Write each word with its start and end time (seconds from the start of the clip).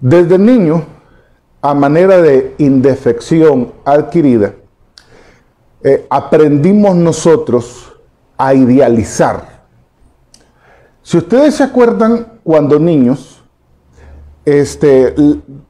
Desde 0.00 0.38
niño, 0.38 0.84
a 1.60 1.74
manera 1.74 2.22
de 2.22 2.54
indefección 2.58 3.72
adquirida, 3.84 4.54
eh, 5.82 6.06
aprendimos 6.08 6.96
nosotros 6.96 7.92
a 8.38 8.54
idealizar. 8.54 9.60
Si 11.02 11.18
ustedes 11.18 11.56
se 11.56 11.64
acuerdan 11.64 12.40
cuando 12.42 12.78
niños, 12.78 13.42
este, 14.44 15.14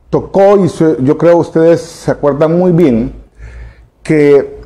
tocó, 0.08 0.64
y 0.64 0.68
yo 1.02 1.18
creo 1.18 1.38
ustedes 1.38 1.80
se 1.80 2.10
acuerdan 2.10 2.56
muy 2.56 2.72
bien, 2.72 3.12
que 4.02 4.60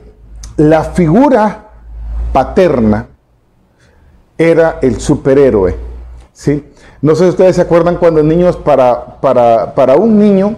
la 0.57 0.85
figura 0.85 1.71
paterna 2.33 3.09
era 4.37 4.79
el 4.83 5.01
superhéroe. 5.01 5.77
¿sí? 6.33 6.65
No 7.05 7.15
sé 7.15 7.25
si 7.25 7.31
ustedes 7.33 7.57
se 7.57 7.61
acuerdan 7.61 7.99
cuando 7.99 8.23
niños, 8.23 8.57
para, 8.57 9.21
para, 9.21 9.75
para 9.75 9.95
un 9.95 10.19
niño, 10.19 10.57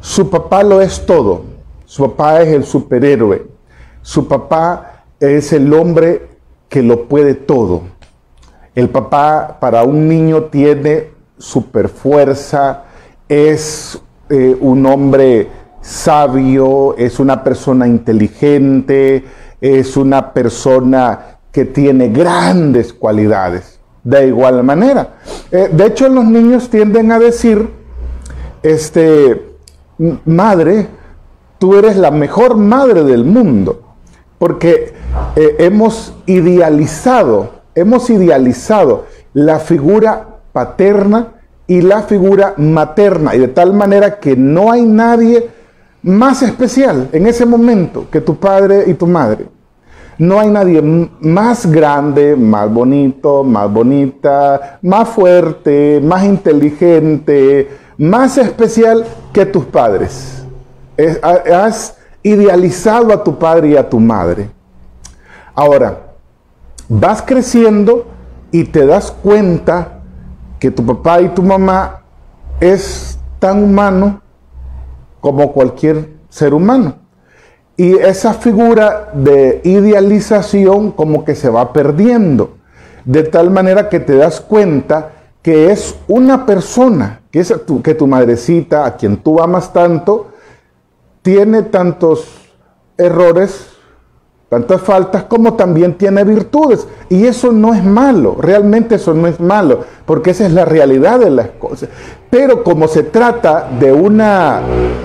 su 0.00 0.30
papá 0.30 0.62
lo 0.62 0.80
es 0.80 1.04
todo. 1.04 1.42
Su 1.84 2.04
papá 2.04 2.40
es 2.40 2.48
el 2.48 2.64
superhéroe. 2.64 3.46
Su 4.00 4.26
papá 4.26 5.04
es 5.20 5.52
el 5.52 5.70
hombre 5.74 6.30
que 6.70 6.82
lo 6.82 7.08
puede 7.08 7.34
todo. 7.34 7.82
El 8.74 8.88
papá 8.88 9.58
para 9.60 9.84
un 9.84 10.08
niño 10.08 10.44
tiene 10.44 11.10
super 11.36 11.90
fuerza, 11.90 12.84
es 13.28 14.00
eh, 14.30 14.56
un 14.62 14.86
hombre 14.86 15.48
sabio, 15.82 16.96
es 16.96 17.20
una 17.20 17.44
persona 17.44 17.86
inteligente, 17.86 19.26
es 19.60 19.94
una 19.98 20.32
persona 20.32 21.36
que 21.52 21.66
tiene 21.66 22.08
grandes 22.08 22.94
cualidades. 22.94 23.81
De 24.04 24.26
igual 24.26 24.62
manera. 24.64 25.14
Eh, 25.50 25.70
de 25.72 25.86
hecho, 25.86 26.08
los 26.08 26.24
niños 26.24 26.68
tienden 26.70 27.12
a 27.12 27.18
decir, 27.18 27.68
este, 28.62 29.56
madre, 30.24 30.88
tú 31.58 31.76
eres 31.76 31.96
la 31.96 32.10
mejor 32.10 32.56
madre 32.56 33.04
del 33.04 33.24
mundo, 33.24 33.94
porque 34.38 34.94
eh, 35.36 35.56
hemos 35.58 36.14
idealizado, 36.26 37.50
hemos 37.74 38.10
idealizado 38.10 39.06
la 39.34 39.60
figura 39.60 40.38
paterna 40.52 41.34
y 41.66 41.80
la 41.80 42.02
figura 42.02 42.54
materna, 42.56 43.36
y 43.36 43.38
de 43.38 43.48
tal 43.48 43.72
manera 43.72 44.18
que 44.18 44.36
no 44.36 44.72
hay 44.72 44.82
nadie 44.82 45.48
más 46.02 46.42
especial 46.42 47.08
en 47.12 47.26
ese 47.26 47.46
momento 47.46 48.08
que 48.10 48.20
tu 48.20 48.36
padre 48.36 48.84
y 48.88 48.94
tu 48.94 49.06
madre. 49.06 49.46
No 50.22 50.38
hay 50.38 50.50
nadie 50.50 50.80
más 50.80 51.66
grande, 51.66 52.36
más 52.36 52.72
bonito, 52.72 53.42
más 53.42 53.68
bonita, 53.68 54.78
más 54.80 55.08
fuerte, 55.08 56.00
más 56.00 56.22
inteligente, 56.22 57.68
más 57.98 58.38
especial 58.38 59.04
que 59.32 59.44
tus 59.46 59.64
padres. 59.64 60.46
Has 61.52 61.96
idealizado 62.22 63.12
a 63.12 63.24
tu 63.24 63.36
padre 63.36 63.70
y 63.70 63.76
a 63.76 63.90
tu 63.90 63.98
madre. 63.98 64.48
Ahora, 65.56 66.12
vas 66.88 67.20
creciendo 67.20 68.06
y 68.52 68.62
te 68.62 68.86
das 68.86 69.10
cuenta 69.10 70.02
que 70.60 70.70
tu 70.70 70.86
papá 70.86 71.20
y 71.20 71.30
tu 71.30 71.42
mamá 71.42 72.02
es 72.60 73.18
tan 73.40 73.64
humano 73.64 74.22
como 75.20 75.50
cualquier 75.50 76.10
ser 76.28 76.54
humano. 76.54 77.01
Y 77.76 77.96
esa 77.96 78.34
figura 78.34 79.10
de 79.14 79.60
idealización 79.64 80.92
como 80.92 81.24
que 81.24 81.34
se 81.34 81.48
va 81.48 81.72
perdiendo, 81.72 82.56
de 83.04 83.22
tal 83.24 83.50
manera 83.50 83.88
que 83.88 84.00
te 84.00 84.16
das 84.16 84.40
cuenta 84.40 85.10
que 85.42 85.72
es 85.72 85.96
una 86.06 86.46
persona, 86.46 87.22
que, 87.30 87.40
es 87.40 87.54
tu, 87.66 87.82
que 87.82 87.94
tu 87.94 88.06
madrecita, 88.06 88.86
a 88.86 88.96
quien 88.96 89.16
tú 89.16 89.40
amas 89.40 89.72
tanto, 89.72 90.28
tiene 91.22 91.62
tantos 91.62 92.26
errores, 92.96 93.68
tantas 94.48 94.80
faltas, 94.82 95.24
como 95.24 95.54
también 95.54 95.94
tiene 95.94 96.22
virtudes. 96.24 96.86
Y 97.08 97.26
eso 97.26 97.50
no 97.52 97.74
es 97.74 97.82
malo, 97.82 98.36
realmente 98.38 98.96
eso 98.96 99.14
no 99.14 99.26
es 99.26 99.40
malo, 99.40 99.80
porque 100.04 100.30
esa 100.30 100.46
es 100.46 100.52
la 100.52 100.64
realidad 100.64 101.18
de 101.18 101.30
las 101.30 101.48
cosas. 101.58 101.88
Pero 102.30 102.62
como 102.62 102.86
se 102.86 103.02
trata 103.02 103.68
de 103.80 103.92
una 103.92 104.60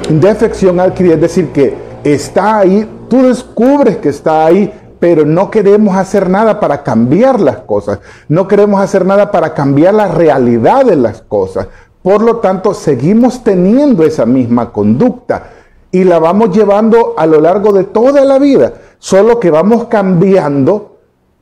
defección 0.10 0.80
adquirida, 0.80 1.16
es 1.16 1.22
decir, 1.22 1.52
que 1.52 1.87
está 2.14 2.60
ahí, 2.60 2.88
tú 3.10 3.24
descubres 3.24 3.98
que 3.98 4.10
está 4.10 4.46
ahí, 4.46 4.74
pero 5.00 5.26
no 5.26 5.52
queremos 5.52 5.96
hacer 5.96 6.30
nada 6.30 6.60
para 6.60 6.84
cambiar 6.84 7.40
las 7.40 7.58
cosas, 7.58 8.00
no 8.28 8.48
queremos 8.48 8.82
hacer 8.82 9.06
nada 9.06 9.32
para 9.32 9.54
cambiar 9.54 9.94
la 9.94 10.08
realidad 10.08 10.86
de 10.86 10.96
las 10.96 11.22
cosas. 11.22 11.68
Por 12.02 12.22
lo 12.22 12.38
tanto, 12.38 12.74
seguimos 12.74 13.44
teniendo 13.44 14.04
esa 14.04 14.26
misma 14.26 14.72
conducta 14.72 15.50
y 15.92 16.04
la 16.04 16.20
vamos 16.20 16.56
llevando 16.56 17.16
a 17.18 17.26
lo 17.26 17.42
largo 17.42 17.74
de 17.74 17.84
toda 17.84 18.24
la 18.24 18.40
vida, 18.40 18.74
solo 19.00 19.40
que 19.40 19.52
vamos 19.52 19.86
cambiando 19.86 20.98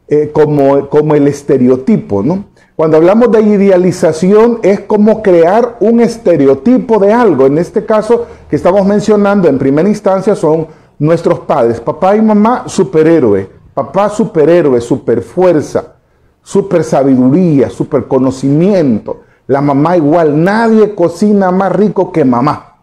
eh, 0.07 0.31
como, 0.33 0.89
como 0.89 1.15
el 1.15 1.27
estereotipo, 1.27 2.23
¿no? 2.23 2.45
Cuando 2.75 2.97
hablamos 2.97 3.31
de 3.31 3.41
idealización 3.41 4.59
es 4.61 4.81
como 4.81 5.23
crear 5.23 5.77
un 5.79 6.01
estereotipo 6.01 6.99
de 6.99 7.13
algo. 7.13 7.45
En 7.45 7.57
este 7.57 7.85
caso 7.85 8.27
que 8.49 8.57
estamos 8.57 8.85
mencionando 8.85 9.47
en 9.47 9.57
primera 9.57 9.87
instancia 9.87 10.35
son 10.35 10.67
nuestros 10.99 11.39
padres, 11.41 11.79
papá 11.79 12.17
y 12.17 12.21
mamá 12.21 12.63
superhéroe, 12.67 13.49
papá 13.73 14.09
superhéroe, 14.09 14.81
superfuerza, 14.81 15.95
super 16.41 16.83
sabiduría, 16.83 17.69
super 17.69 18.07
conocimiento. 18.07 19.21
La 19.47 19.61
mamá 19.61 19.95
igual, 19.95 20.43
nadie 20.43 20.93
cocina 20.95 21.51
más 21.51 21.71
rico 21.71 22.11
que 22.11 22.25
mamá. 22.25 22.77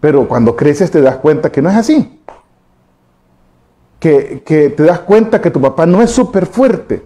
Pero 0.00 0.28
cuando 0.28 0.54
creces 0.54 0.90
te 0.92 1.00
das 1.00 1.16
cuenta 1.16 1.50
que 1.50 1.60
no 1.60 1.70
es 1.70 1.76
así. 1.76 2.20
Que, 3.98 4.42
te 4.76 4.82
das 4.82 5.00
cuenta 5.00 5.40
que 5.40 5.50
tu 5.50 5.60
papá 5.60 5.86
no 5.86 6.02
es 6.02 6.10
súper 6.10 6.46
fuerte. 6.46 7.04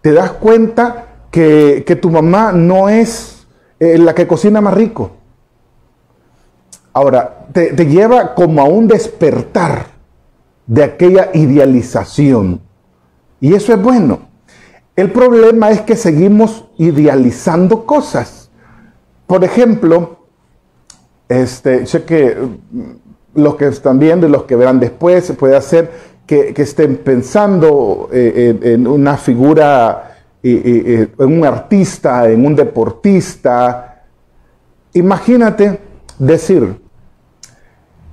Te 0.00 0.12
das 0.12 0.32
cuenta 0.32 1.07
que, 1.30 1.98
tu 2.00 2.10
mamá 2.10 2.52
no 2.52 2.88
es 2.88 3.46
eh, 3.78 3.98
la 3.98 4.14
que 4.14 4.26
cocina 4.26 4.60
más 4.60 4.74
rico. 4.74 5.12
Ahora, 6.92 7.46
te, 7.52 7.86
lleva 7.86 8.34
como 8.34 8.60
a 8.60 8.64
un 8.64 8.88
despertar 8.88 9.86
de 10.66 10.84
aquella 10.84 11.30
idealización. 11.32 12.60
Y 13.40 13.54
eso 13.54 13.72
es 13.72 13.80
bueno. 13.80 14.20
El 14.96 15.12
problema 15.12 15.70
es 15.70 15.82
que 15.82 15.96
seguimos 15.96 16.66
idealizando 16.76 17.86
cosas. 17.86 18.50
Por 19.26 19.44
ejemplo, 19.44 20.26
este, 21.28 21.86
sé 21.86 22.02
que 22.04 22.36
mm, 22.36 23.40
los 23.40 23.54
que 23.56 23.66
están 23.68 23.98
viendo 23.98 24.26
y 24.26 24.30
los 24.30 24.44
que 24.44 24.56
verán 24.56 24.80
después, 24.80 25.30
puede 25.38 25.56
hacer 25.56 25.90
que, 26.26 26.52
estén 26.56 26.96
pensando 26.98 28.10
eh, 28.12 28.58
en, 28.60 28.86
una 28.86 29.16
figura, 29.16 30.07
en 30.42 31.10
un 31.18 31.44
artista, 31.44 32.28
en 32.28 32.44
un 32.44 32.54
deportista. 32.54 34.04
Imagínate 34.92 35.80
decir, 36.18 36.80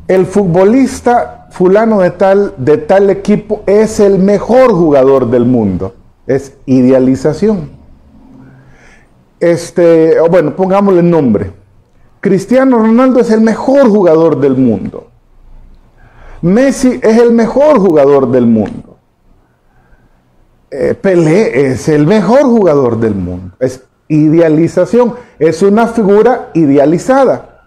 el 0.08 0.25
futbolista 0.25 1.47
fulano 1.52 2.02
de 2.02 2.12
tal, 2.12 2.53
de 2.58 2.78
tal 2.78 3.09
equipo 3.09 3.64
es 3.66 4.00
el 4.00 4.19
mejor 4.19 4.72
jugador 4.72 5.30
del 5.30 5.46
mundo. 5.46 5.96
Es 6.28 6.58
idealización. 6.66 7.69
Este, 9.40 10.19
bueno, 10.30 10.56
pongámosle 10.56 11.03
nombre. 11.03 11.52
Cristiano 12.19 12.80
Ronaldo 12.80 13.19
es 13.19 13.30
el 13.31 13.41
mejor 13.41 13.90
jugador 13.90 14.40
del 14.40 14.58
mundo. 14.58 15.08
Messi 16.41 17.00
es 17.02 17.18
el 17.18 17.31
mejor 17.31 17.80
jugador 17.80 18.31
del 18.31 18.46
mundo. 18.46 18.95
Eh, 20.78 20.94
Pelé 20.94 21.72
es 21.72 21.88
el 21.88 22.06
mejor 22.06 22.44
jugador 22.44 23.00
del 23.00 23.16
mundo. 23.16 23.56
Es 23.59 23.84
idealización. 24.09 25.13
Es 25.40 25.62
una 25.62 25.88
figura 25.88 26.50
idealizada. 26.53 27.62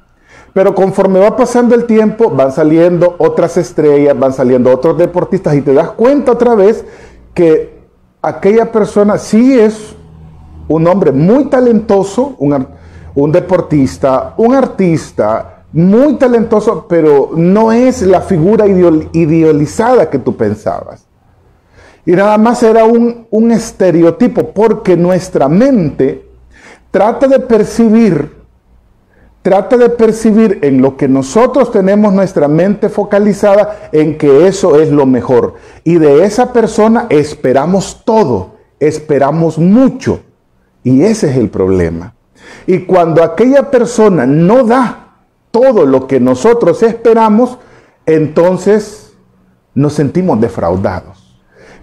Pero 0.53 0.75
conforme 0.75 1.19
va 1.19 1.35
pasando 1.35 1.75
el 1.75 1.87
tiempo, 1.87 2.31
van 2.31 2.53
saliendo 2.53 3.17
otras 3.19 3.57
estrellas, 3.57 4.19
van 4.19 4.35
saliendo 4.35 4.71
otros 4.71 4.99
deportistas 4.99 5.55
y 5.55 5.63
te 5.63 5.73
das 5.73 5.91
cuenta 5.93 6.33
otra 6.33 6.55
vez 6.55 6.85
que 7.33 7.79
aquella 8.21 8.71
persona 8.71 9.17
sí 9.17 9.59
es 9.59 9.95
un 10.69 10.87
hombre 10.87 11.11
muy 11.13 11.47
talentoso, 11.47 12.37
un, 12.39 13.33
deportista, 13.33 14.35
un 14.37 14.55
artista 14.55 15.65
muy 15.73 16.17
talentoso, 16.17 16.87
pero 16.87 17.31
no 17.35 17.73
es 17.73 18.03
la 18.03 18.21
figura 18.21 18.67
idealizada 18.67 20.11
que 20.11 20.19
tú 20.19 20.37
pensabas. 20.37 21.08
Y 22.09 22.13
nada 22.13 22.39
más 22.39 22.63
era 22.63 22.85
un, 22.85 23.27
un 23.29 23.53
estereotipo, 23.53 24.55
porque 24.55 24.97
nuestra 24.97 25.47
mente 25.47 26.27
trata 26.91 27.29
de 27.29 27.39
percibir 27.39 28.39
trata 29.43 29.77
de 29.77 29.91
percibir 29.91 30.59
en 30.63 30.81
lo 30.81 30.97
que 30.97 31.07
nosotros 31.07 31.71
tenemos 31.71 32.15
nuestra 32.15 32.49
mente 32.49 32.89
focalizada 32.89 33.91
en 33.93 34.17
que 34.17 34.47
eso 34.47 34.81
es 34.81 34.91
lo 34.91 35.05
mejor. 35.05 35.57
Y 35.85 35.97
de 35.97 36.25
esa 36.25 36.51
persona 36.51 37.07
esperamos 37.11 38.03
todo, 38.07 38.57
esperamos 38.81 39.59
mucho. 39.59 40.21
Y 40.83 41.03
ese 41.03 41.31
es 41.31 41.37
el 41.37 41.51
problema. 41.51 42.15
Y 42.67 42.81
cuando 42.81 43.23
aquella 43.23 43.71
persona 43.71 44.25
no 44.25 44.65
da 44.65 45.17
todo 45.51 45.85
lo 45.85 46.07
que 46.07 46.21
nosotros 46.21 46.83
esperamos, 46.83 47.59
entonces 48.07 49.13
nos 49.75 49.93
sentimos 49.93 50.41
defraudados. 50.41 51.28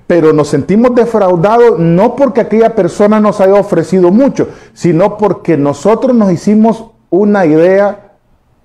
Pero 0.07 0.33
nos 0.33 0.49
sentimos 0.49 0.93
defraudados 0.93 1.79
no 1.79 2.15
porque 2.15 2.41
aquella 2.41 2.75
persona 2.75 3.19
nos 3.19 3.41
haya 3.41 3.55
ofrecido 3.55 4.11
mucho, 4.11 4.49
sino 4.73 5.17
porque 5.17 5.57
nosotros 5.57 6.15
nos 6.15 6.31
hicimos 6.31 6.91
una 7.09 7.45
idea 7.45 8.13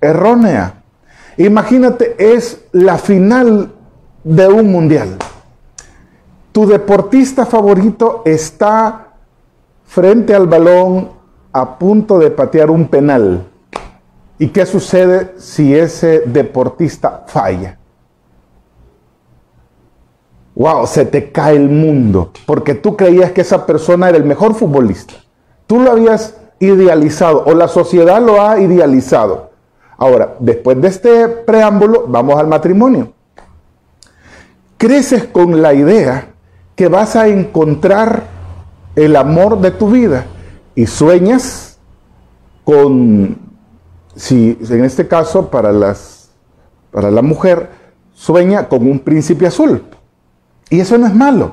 errónea. 0.01 0.83
Imagínate, 1.37 2.17
es 2.19 2.65
la 2.73 2.99
final 2.99 3.73
de 4.25 4.49
un 4.49 4.71
mundial. 4.71 5.17
Tu 6.53 6.67
deportista 6.67 7.47
favorito 7.47 8.23
está 8.25 9.15
frente 9.87 10.35
al 10.35 10.47
balón 10.47 11.11
a 11.53 11.79
punto 11.79 12.19
de 12.19 12.31
patear 12.31 12.71
un 12.71 12.89
penal. 12.89 13.47
¿Y 14.39 14.49
qué 14.49 14.67
sucede 14.67 15.35
si 15.39 15.75
ese 15.75 16.23
deportista 16.27 17.25
falla? 17.27 17.80
Wow, 20.61 20.87
se 20.87 21.07
te 21.07 21.33
cae 21.33 21.57
el 21.57 21.71
mundo, 21.71 22.33
porque 22.45 22.75
tú 22.75 22.95
creías 22.95 23.33
que 23.33 23.41
esa 23.41 23.65
persona 23.65 24.11
era 24.11 24.19
el 24.19 24.25
mejor 24.25 24.55
futbolista. 24.55 25.15
Tú 25.67 25.81
lo 25.81 25.91
habías 25.91 26.37
idealizado 26.59 27.45
o 27.47 27.55
la 27.55 27.67
sociedad 27.67 28.21
lo 28.21 28.43
ha 28.43 28.61
idealizado. 28.61 29.53
Ahora, 29.97 30.37
después 30.39 30.79
de 30.79 30.89
este 30.89 31.29
preámbulo, 31.29 32.05
vamos 32.09 32.39
al 32.39 32.47
matrimonio. 32.47 33.15
Creces 34.77 35.25
con 35.25 35.63
la 35.63 35.73
idea 35.73 36.29
que 36.77 36.89
vas 36.89 37.17
a 37.17 37.29
encontrar 37.29 38.25
el 38.97 39.17
amor 39.17 39.63
de 39.63 39.71
tu 39.71 39.91
vida 39.91 40.27
y 40.75 40.85
sueñas 40.85 41.79
con, 42.65 43.39
si 44.15 44.59
en 44.69 44.85
este 44.85 45.09
caso 45.09 45.49
para, 45.49 45.73
las, 45.73 46.29
para 46.91 47.11
la 47.11 47.23
mujer, 47.23 47.71
sueña 48.13 48.69
con 48.69 48.87
un 48.87 48.99
príncipe 48.99 49.47
azul. 49.47 49.85
Y 50.71 50.81
eso 50.81 50.97
no 50.97 51.07
es 51.07 51.15
malo. 51.15 51.53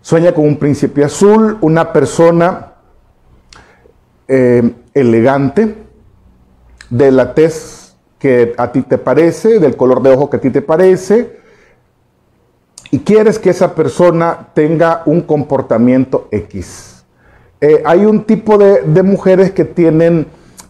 Sueña 0.00 0.32
con 0.32 0.46
un 0.46 0.56
príncipe 0.56 1.04
azul, 1.04 1.58
una 1.60 1.92
persona 1.92 2.72
eh, 4.28 4.74
elegante, 4.94 5.74
de 6.88 7.12
la 7.12 7.34
tez 7.34 7.96
que 8.18 8.54
a 8.56 8.72
ti 8.72 8.82
te 8.82 8.96
parece, 8.96 9.58
del 9.58 9.76
color 9.76 10.02
de 10.02 10.10
ojo 10.10 10.30
que 10.30 10.38
a 10.38 10.40
ti 10.40 10.50
te 10.50 10.62
parece, 10.62 11.38
y 12.90 13.00
quieres 13.00 13.38
que 13.38 13.50
esa 13.50 13.74
persona 13.74 14.48
tenga 14.54 15.02
un 15.04 15.22
comportamiento 15.22 16.28
X. 16.30 17.04
Eh, 17.60 17.82
hay 17.84 18.06
un 18.06 18.24
tipo 18.24 18.56
de, 18.56 19.02
mujeres 19.02 19.50
que 19.50 19.64
tienen 19.64 20.26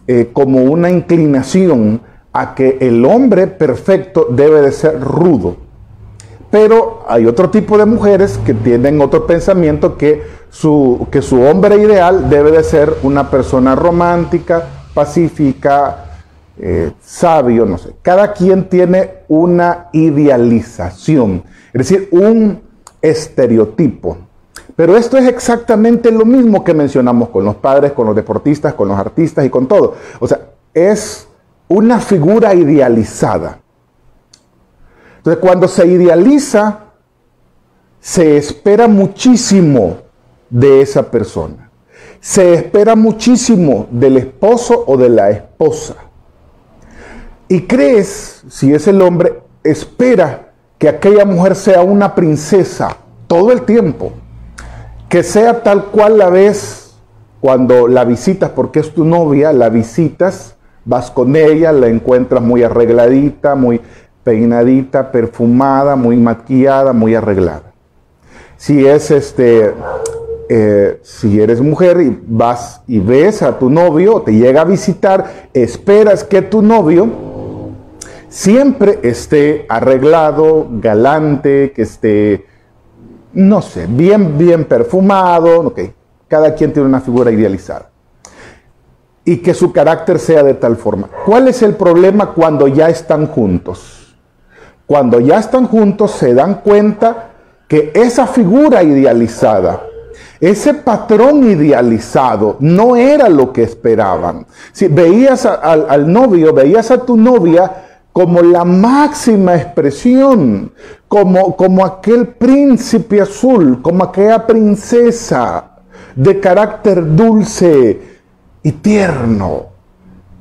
eh, 0.07 0.31
como 0.33 0.63
una 0.63 0.89
inclinación 0.89 2.01
a 2.33 2.55
que 2.55 2.77
el 2.81 3.05
hombre 3.05 3.47
perfecto 3.47 4.27
debe 4.29 4.61
de 4.61 4.71
ser 4.71 4.99
rudo. 4.99 5.68
Pero 6.51 7.05
hay 7.07 7.25
otro 7.25 7.49
tipo 7.49 7.77
de 7.77 7.85
mujeres 7.85 8.39
que 8.45 8.53
tienen 8.53 9.01
otro 9.01 9.27
pensamiento 9.27 9.97
que 9.97 10.23
su, 10.49 11.07
que 11.11 11.21
su 11.21 11.41
hombre 11.41 11.77
ideal 11.77 12.29
debe 12.29 12.51
de 12.51 12.63
ser 12.63 12.95
una 13.03 13.29
persona 13.29 13.75
romántica, 13.75 14.63
pacífica, 14.93 16.05
eh, 16.57 16.91
sabio, 17.01 17.65
no 17.65 17.77
sé. 17.77 17.91
Cada 18.01 18.33
quien 18.33 18.67
tiene 18.67 19.23
una 19.27 19.89
idealización. 19.93 21.43
Es 21.71 21.87
decir, 21.87 22.09
un 22.11 22.61
estereotipo. 23.01 24.17
Pero 24.75 24.97
esto 24.97 25.17
es 25.17 25.27
exactamente 25.27 26.11
lo 26.11 26.25
mismo 26.25 26.63
que 26.63 26.73
mencionamos 26.73 27.29
con 27.29 27.45
los 27.45 27.55
padres, 27.55 27.91
con 27.91 28.07
los 28.07 28.15
deportistas, 28.15 28.73
con 28.73 28.87
los 28.87 28.97
artistas 28.97 29.45
y 29.45 29.49
con 29.49 29.67
todo. 29.67 29.95
O 30.19 30.27
sea, 30.27 30.39
es 30.73 31.27
una 31.67 31.99
figura 31.99 32.53
idealizada. 32.55 33.59
Entonces, 35.19 35.41
cuando 35.41 35.67
se 35.67 35.85
idealiza, 35.85 36.79
se 37.99 38.37
espera 38.37 38.87
muchísimo 38.87 39.97
de 40.49 40.81
esa 40.81 41.11
persona. 41.11 41.69
Se 42.21 42.53
espera 42.53 42.95
muchísimo 42.95 43.87
del 43.91 44.15
esposo 44.15 44.85
o 44.87 44.95
de 44.95 45.09
la 45.09 45.29
esposa. 45.29 45.95
Y 47.49 47.63
crees, 47.63 48.43
si 48.49 48.73
es 48.73 48.87
el 48.87 49.01
hombre, 49.01 49.41
espera 49.63 50.53
que 50.77 50.87
aquella 50.87 51.25
mujer 51.25 51.55
sea 51.55 51.81
una 51.81 52.15
princesa 52.15 52.95
todo 53.27 53.51
el 53.51 53.63
tiempo, 53.63 54.13
que 55.09 55.23
sea 55.23 55.63
tal 55.63 55.85
cual 55.85 56.17
la 56.17 56.29
ves 56.29 56.95
cuando 57.41 57.89
la 57.89 58.05
visitas, 58.05 58.51
porque 58.51 58.79
es 58.79 58.93
tu 58.93 59.03
novia, 59.03 59.51
la 59.51 59.67
visitas, 59.67 60.55
vas 60.85 61.11
con 61.11 61.35
ella, 61.35 61.71
la 61.71 61.87
encuentras 61.87 62.41
muy 62.41 62.63
arregladita, 62.63 63.55
muy 63.55 63.81
peinadita, 64.29 65.11
perfumada, 65.11 65.95
muy 65.95 66.15
maquillada, 66.15 66.93
muy 66.93 67.15
arreglada. 67.15 67.73
Si 68.57 68.85
es 68.85 69.09
este, 69.09 69.73
eh, 70.47 70.99
si 71.01 71.41
eres 71.41 71.61
mujer 71.61 71.99
y 71.99 72.21
vas 72.27 72.83
y 72.85 72.99
ves 72.99 73.41
a 73.41 73.57
tu 73.57 73.71
novio, 73.71 74.21
te 74.21 74.31
llega 74.33 74.61
a 74.61 74.65
visitar, 74.65 75.49
esperas 75.51 76.23
que 76.23 76.43
tu 76.43 76.61
novio 76.61 77.09
siempre 78.27 78.99
esté 79.01 79.65
arreglado, 79.67 80.67
galante, 80.69 81.71
que 81.71 81.81
esté, 81.81 82.45
no 83.33 83.63
sé, 83.63 83.87
bien, 83.89 84.37
bien 84.37 84.65
perfumado, 84.65 85.61
ok, 85.61 85.79
cada 86.27 86.53
quien 86.53 86.71
tiene 86.71 86.87
una 86.87 87.01
figura 87.01 87.31
idealizada. 87.31 87.89
Y 89.25 89.37
que 89.37 89.55
su 89.55 89.73
carácter 89.73 90.19
sea 90.19 90.43
de 90.43 90.53
tal 90.53 90.77
forma. 90.77 91.09
¿Cuál 91.25 91.47
es 91.47 91.63
el 91.63 91.73
problema 91.73 92.31
cuando 92.31 92.67
ya 92.67 92.89
están 92.89 93.25
juntos? 93.25 93.98
Cuando 94.89 95.19
ya 95.19 95.37
están 95.37 95.67
juntos 95.67 96.09
se 96.13 96.33
dan 96.33 96.61
cuenta 96.61 97.29
que 97.67 97.91
esa 97.93 98.25
figura 98.25 98.81
idealizada, 98.81 99.83
ese 100.39 100.73
patrón 100.73 101.47
idealizado 101.47 102.57
no 102.59 102.95
era 102.95 103.29
lo 103.29 103.53
que 103.53 103.61
esperaban. 103.61 104.47
Si 104.71 104.87
veías 104.87 105.45
al 105.45 106.11
novio, 106.11 106.55
veías 106.55 106.89
a 106.89 107.05
tu 107.05 107.15
novia, 107.15 107.71
como 108.11 108.41
la 108.41 108.65
máxima 108.65 109.57
expresión, 109.57 110.71
como, 111.07 111.55
como 111.55 111.85
aquel 111.85 112.29
príncipe 112.29 113.21
azul, 113.21 113.83
como 113.83 114.05
aquella 114.05 114.47
princesa 114.47 115.65
de 116.15 116.39
carácter 116.39 117.15
dulce 117.15 118.01
y 118.63 118.71
tierno. 118.71 119.67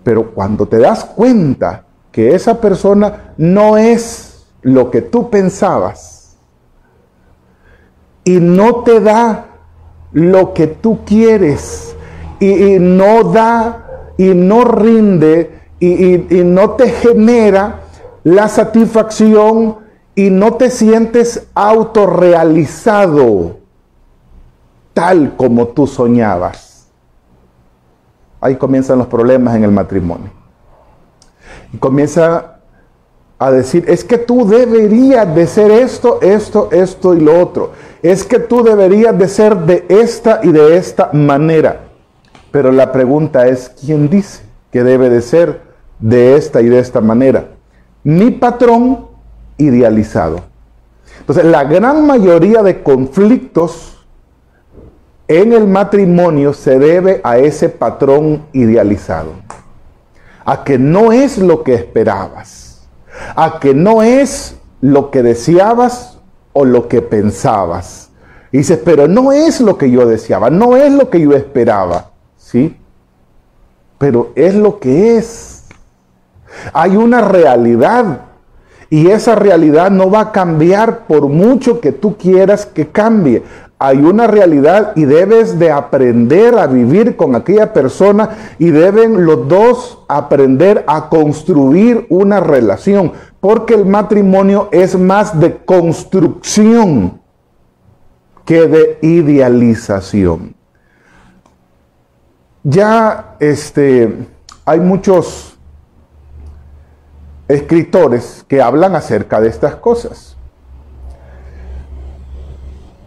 Pero 0.02 0.30
cuando 0.30 0.66
te 0.66 0.78
das 0.78 1.04
cuenta 1.04 1.84
que 2.11 2.34
esa 2.34 2.58
persona 2.58 3.34
no 3.37 3.76
es 3.76 4.27
lo 4.62 4.90
que 4.90 5.02
tú 5.02 5.30
pensabas 5.30 6.36
y 8.24 8.40
no 8.40 8.82
te 8.82 9.00
da 9.00 9.46
lo 10.12 10.54
que 10.54 10.66
tú 10.66 11.04
quieres 11.04 11.94
y, 12.40 12.74
y 12.74 12.78
no 12.78 13.24
da 13.24 13.88
y 14.18 14.34
no 14.34 14.64
rinde 14.64 15.58
y, 15.80 16.18
no 16.44 16.72
te 16.72 16.90
genera 16.90 17.80
la 18.24 18.48
satisfacción 18.48 19.78
y 20.14 20.30
no 20.30 20.54
te 20.54 20.70
sientes 20.70 21.46
autorrealizado 21.54 23.58
tal 24.92 25.36
como 25.36 25.68
tú 25.68 25.86
soñabas. 25.86 26.88
Ahí 28.40 28.56
comienzan 28.56 28.98
los 28.98 29.06
problemas 29.06 29.54
en 29.54 29.62
el 29.64 29.70
matrimonio. 29.70 30.30
Y 31.72 31.78
comienza 31.78 32.57
a 33.38 33.50
decir, 33.50 33.85
es 33.87 34.04
que 34.04 34.18
tú 34.18 34.47
deberías 34.47 35.33
de 35.35 35.47
ser 35.47 35.71
esto, 35.71 36.21
esto, 36.23 36.68
esto 36.73 37.14
y 37.14 37.21
lo 37.21 37.40
otro. 37.40 37.73
Es 38.02 38.25
que 38.25 38.38
tú 38.38 38.62
deberías 38.62 39.16
de 39.16 39.28
ser 39.28 39.57
de 39.57 39.85
esta 39.88 40.40
y 40.42 40.50
de 40.50 40.76
esta 40.76 41.11
manera. 41.12 41.83
Pero 42.50 42.73
la 42.73 42.90
pregunta 42.90 43.47
es, 43.47 43.71
¿quién 43.80 44.09
dice 44.09 44.49
que 44.71 44.83
debe 44.83 45.09
de 45.09 45.23
ser 45.23 45.68
de 45.99 46.37
esta 46.37 46.61
y 46.61 46.68
de 46.68 46.78
esta 46.78 47.00
manera. 47.00 47.49
Mi 48.04 48.30
patrón 48.30 49.07
idealizado. 49.57 50.40
Entonces, 51.21 51.45
la 51.45 51.64
gran 51.64 52.07
mayoría 52.07 52.62
de 52.62 52.83
conflictos 52.83 53.97
en 55.26 55.52
el 55.52 55.66
matrimonio 55.66 56.52
se 56.52 56.78
debe 56.78 57.21
a 57.25 57.38
ese 57.38 57.68
patrón 57.68 58.45
idealizado. 58.52 59.33
A 60.45 60.64
que 60.64 60.78
no 60.78 61.12
es 61.12 61.38
lo 61.38 61.62
que 61.62 61.75
esperabas. 61.75 62.67
A 63.34 63.58
que 63.60 63.75
no 63.75 64.02
es 64.02 64.56
lo 64.80 65.10
que 65.10 65.22
deseabas 65.22 66.18
o 66.52 66.64
lo 66.64 66.88
que 66.88 67.02
pensabas. 67.02 68.10
Y 68.52 68.58
dices, 68.58 68.80
pero 68.84 69.08
no 69.08 69.32
es 69.32 69.60
lo 69.60 69.76
que 69.76 69.90
yo 69.90 70.06
deseaba, 70.06 70.50
no 70.50 70.76
es 70.76 70.92
lo 70.92 71.10
que 71.10 71.20
yo 71.20 71.32
esperaba. 71.32 72.10
¿Sí? 72.37 72.76
Pero 73.98 74.32
es 74.34 74.54
lo 74.54 74.78
que 74.78 75.18
es. 75.18 75.64
Hay 76.72 76.96
una 76.96 77.20
realidad 77.20 78.22
y 78.90 79.08
esa 79.08 79.34
realidad 79.34 79.90
no 79.90 80.10
va 80.10 80.20
a 80.20 80.32
cambiar 80.32 81.06
por 81.06 81.28
mucho 81.28 81.80
que 81.80 81.92
tú 81.92 82.16
quieras 82.16 82.64
que 82.64 82.88
cambie. 82.88 83.42
Hay 83.78 83.99
una 83.99 84.26
realidad 84.26 84.92
y 84.97 85.04
debes 85.04 85.58
de 85.58 85.70
aprender 85.70 86.58
a 86.58 86.66
vivir 86.66 87.16
con 87.16 87.37
aquella 87.37 87.73
persona 87.73 88.54
y 88.58 88.70
deben 88.70 89.25
los 89.25 89.47
dos 89.47 90.00
aprender 90.08 90.85
a 90.88 91.08
construir 91.08 92.06
una 92.08 92.40
relación, 92.40 93.12
porque 93.40 93.75
el 93.75 93.87
matrimonio 93.87 94.68
es 94.73 94.99
más 94.99 95.38
de 95.38 95.58
construcción 95.58 97.20
que 98.44 98.66
de 98.66 98.99
idealización. 99.02 100.56
Ya 102.64 103.37
este, 103.38 104.26
hay 104.64 104.80
muchos 104.80 105.56
escritores 107.47 108.44
que 108.49 108.61
hablan 108.61 108.97
acerca 108.97 109.40
de 109.40 109.49
estas 109.49 109.76
cosas 109.76 110.38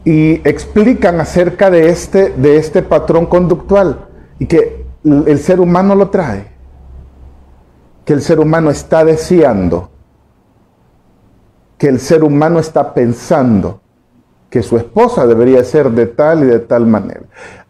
y 0.04 0.48
explican 0.48 1.20
acerca 1.20 1.70
de 1.70 1.90
este, 1.90 2.30
de 2.30 2.58
este 2.58 2.82
patrón 2.82 3.26
conductual 3.26 4.08
y 4.40 4.48
que 4.48 4.86
el 5.04 5.40
ser 5.40 5.60
humano 5.60 5.96
lo 5.96 6.10
trae, 6.10 6.48
que 8.06 8.14
el 8.14 8.22
ser 8.22 8.40
humano 8.40 8.72
está 8.72 9.06
deseando, 9.06 9.90
que 11.78 11.88
el 11.88 12.00
ser 12.00 12.24
humano 12.24 12.60
está 12.60 12.94
pensando 12.94 13.82
que 14.52 14.62
su 14.62 14.76
esposa 14.78 15.26
debería 15.26 15.64
ser 15.64 15.90
de 15.92 16.08
tal 16.08 16.44
y 16.44 16.48
de 16.48 16.60
tal 16.60 16.86
manera. 16.86 17.22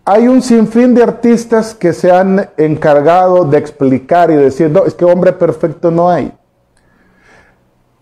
Hay 0.03 0.27
un 0.27 0.41
sinfín 0.41 0.95
de 0.95 1.03
artistas 1.03 1.75
que 1.75 1.93
se 1.93 2.11
han 2.11 2.49
encargado 2.57 3.45
de 3.45 3.59
explicar 3.59 4.31
y 4.31 4.35
decir, 4.35 4.71
no, 4.71 4.83
es 4.85 4.95
que 4.95 5.05
hombre 5.05 5.31
perfecto 5.31 5.91
no 5.91 6.09
hay. 6.09 6.33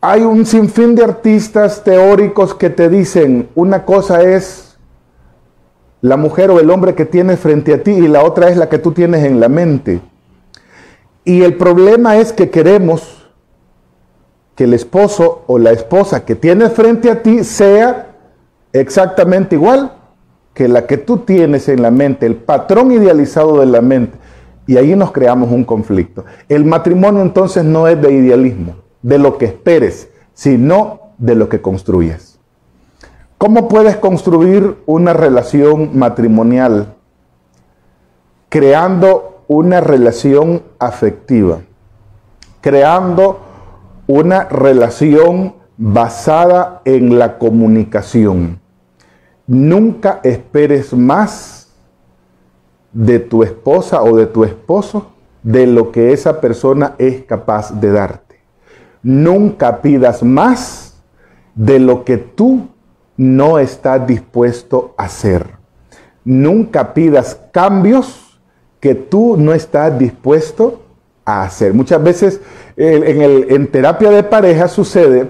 Hay 0.02 0.22
un 0.22 0.46
sinfín 0.46 0.96
de 0.96 1.04
artistas 1.04 1.84
teóricos 1.84 2.56
que 2.56 2.70
te 2.70 2.88
dicen, 2.88 3.50
una 3.54 3.84
cosa 3.84 4.22
es 4.24 4.78
la 6.00 6.16
mujer 6.16 6.52
o 6.52 6.62
el 6.62 6.70
hombre 6.70 6.96
que 6.96 7.04
tienes 7.04 7.38
frente 7.42 7.74
a 7.74 7.84
ti 7.84 7.92
y 7.92 8.08
la 8.08 8.24
otra 8.24 8.48
es 8.48 8.56
la 8.56 8.70
que 8.70 8.78
tú 8.78 8.94
tienes 8.94 9.26
en 9.26 9.42
la 9.42 9.50
mente. 9.50 10.00
Y 11.26 11.42
el 11.42 11.58
problema 11.58 12.16
es 12.16 12.32
que 12.32 12.50
queremos 12.50 13.30
que 14.56 14.64
el 14.64 14.74
esposo 14.74 15.44
o 15.48 15.60
la 15.60 15.72
esposa 15.72 16.24
que 16.24 16.36
tienes 16.36 16.72
frente 16.72 17.12
a 17.12 17.22
ti 17.22 17.44
sea 17.44 18.16
exactamente 18.72 19.56
igual 19.56 19.92
que 20.54 20.70
la 20.70 20.88
que 20.88 20.96
tú 20.96 21.18
tienes 21.18 21.68
en 21.68 21.82
la 21.82 21.92
mente, 21.92 22.26
el 22.26 22.38
patrón 22.38 22.94
idealizado 22.94 23.60
de 23.60 23.66
la 23.66 23.82
mente. 23.82 24.18
Y 24.66 24.78
ahí 24.78 24.96
nos 24.96 25.12
creamos 25.12 25.52
un 25.52 25.66
conflicto. 25.66 26.24
El 26.48 26.64
matrimonio 26.64 27.22
entonces 27.22 27.66
no 27.66 27.86
es 27.86 28.02
de 28.02 28.14
idealismo 28.14 28.89
de 29.02 29.18
lo 29.18 29.38
que 29.38 29.46
esperes, 29.46 30.10
sino 30.34 31.00
de 31.18 31.36
lo 31.36 31.50
que 31.50 31.62
construyes. 31.62 32.40
¿Cómo 33.38 33.68
puedes 33.68 33.96
construir 33.98 34.78
una 34.86 35.14
relación 35.14 35.98
matrimonial? 35.98 36.96
Creando 38.50 39.44
una 39.48 39.82
relación 39.82 40.64
afectiva, 40.78 41.62
creando 42.62 43.40
una 44.08 44.44
relación 44.44 45.56
basada 45.78 46.82
en 46.84 47.18
la 47.18 47.38
comunicación. 47.38 48.60
Nunca 49.48 50.20
esperes 50.24 50.94
más 50.94 51.72
de 52.92 53.20
tu 53.20 53.44
esposa 53.44 54.04
o 54.04 54.18
de 54.18 54.26
tu 54.26 54.44
esposo 54.44 55.12
de 55.42 55.66
lo 55.68 55.92
que 55.92 56.12
esa 56.12 56.42
persona 56.42 56.96
es 56.98 57.24
capaz 57.24 57.80
de 57.80 57.92
dar. 57.92 58.29
Nunca 59.02 59.82
pidas 59.82 60.24
más 60.24 61.02
de 61.56 61.80
lo 61.80 62.04
que 62.04 62.18
tú 62.18 62.68
no 63.18 63.60
estás 63.60 64.06
dispuesto 64.08 64.94
a 64.98 65.04
hacer. 65.04 65.46
Nunca 66.24 66.94
pidas 66.94 67.40
cambios 67.52 68.40
que 68.80 68.96
tú 68.96 69.36
no 69.38 69.54
estás 69.54 69.98
dispuesto 69.98 70.84
a 71.26 71.44
hacer. 71.44 71.74
Muchas 71.74 72.02
veces 72.02 72.42
en, 72.78 73.46
en 73.50 73.68
terapia 73.72 74.10
de 74.10 74.24
pareja 74.24 74.68
sucede 74.68 75.30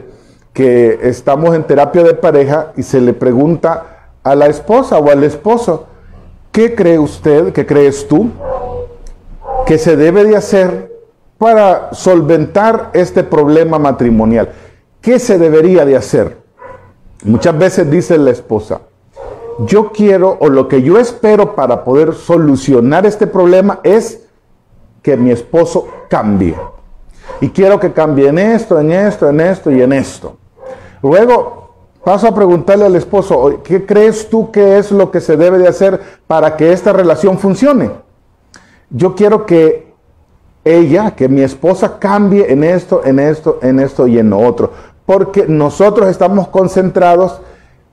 que 0.53 0.99
estamos 1.03 1.55
en 1.55 1.63
terapia 1.63 2.03
de 2.03 2.13
pareja 2.13 2.73
y 2.75 2.83
se 2.83 3.01
le 3.01 3.13
pregunta 3.13 4.11
a 4.23 4.35
la 4.35 4.47
esposa 4.47 4.97
o 4.99 5.09
al 5.09 5.23
esposo, 5.23 5.87
¿qué 6.51 6.75
cree 6.75 6.99
usted, 6.99 7.53
qué 7.53 7.65
crees 7.65 8.07
tú 8.07 8.29
que 9.65 9.77
se 9.77 9.95
debe 9.95 10.23
de 10.23 10.35
hacer 10.35 10.88
para 11.39 11.93
solventar 11.93 12.91
este 12.93 13.23
problema 13.23 13.79
matrimonial. 13.79 14.51
¿Qué 15.01 15.17
se 15.17 15.39
debería 15.39 15.85
de 15.85 15.95
hacer? 15.95 16.37
Muchas 17.23 17.57
veces 17.57 17.89
dice 17.89 18.17
la 18.17 18.29
esposa, 18.29 18.81
yo 19.65 19.91
quiero 19.91 20.37
o 20.39 20.49
lo 20.49 20.67
que 20.67 20.83
yo 20.83 20.99
espero 20.99 21.55
para 21.55 21.83
poder 21.83 22.13
solucionar 22.13 23.05
este 23.05 23.25
problema 23.25 23.79
es 23.83 24.27
que 25.01 25.17
mi 25.17 25.31
esposo 25.31 25.87
cambie. 26.09 26.55
Y 27.41 27.49
quiero 27.49 27.79
que 27.79 27.93
cambie 27.93 28.27
en 28.27 28.37
esto, 28.37 28.79
en 28.79 28.91
esto, 28.91 29.29
en 29.29 29.39
esto 29.39 29.71
y 29.71 29.81
en 29.81 29.93
esto. 29.93 30.37
Luego 31.01 31.73
paso 32.03 32.27
a 32.27 32.35
preguntarle 32.35 32.85
al 32.85 32.95
esposo, 32.97 33.61
¿qué 33.63 33.85
crees 33.85 34.29
tú 34.29 34.51
que 34.51 34.77
es 34.77 34.91
lo 34.91 35.09
que 35.09 35.21
se 35.21 35.37
debe 35.37 35.57
de 35.57 35.69
hacer 35.69 36.01
para 36.27 36.57
que 36.57 36.73
esta 36.73 36.91
relación 36.91 37.37
funcione? 37.39 37.91
Yo 38.89 39.15
quiero 39.15 39.45
que 39.45 39.88
ella, 40.63 41.11
que 41.11 41.29
mi 41.29 41.41
esposa 41.41 41.99
cambie 41.99 42.51
en 42.51 42.63
esto, 42.63 43.01
en 43.05 43.19
esto, 43.19 43.59
en 43.61 43.79
esto 43.79 44.07
y 44.07 44.19
en 44.19 44.29
lo 44.29 44.39
otro. 44.39 44.71
Porque 45.05 45.45
nosotros 45.47 46.09
estamos 46.09 46.49
concentrados 46.49 47.41